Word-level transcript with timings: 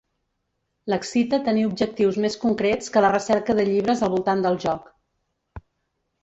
L'excita 0.93 1.39
tenir 1.49 1.65
objectius 1.71 2.17
més 2.23 2.37
concrets 2.45 2.89
que 2.95 3.05
la 3.07 3.13
recerca 3.17 3.57
de 3.61 3.67
llibres 3.69 4.03
al 4.09 4.13
voltant 4.15 4.43
del 4.47 4.59
joc. 4.65 4.91